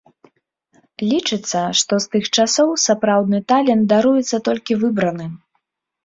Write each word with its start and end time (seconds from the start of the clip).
Лічыцца, 1.09 1.59
што 1.81 1.93
з 2.05 2.09
тых 2.15 2.23
часоў 2.43 2.69
сапраўдны 2.85 3.39
талент 3.53 3.83
даруецца 3.91 4.37
толькі 4.49 4.79
выбраным. 4.85 5.31